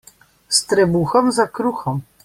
[0.49, 1.97] S trebuhom za kruhom.